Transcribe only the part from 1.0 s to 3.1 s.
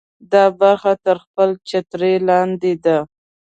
تر خپل چتر لاندې ده.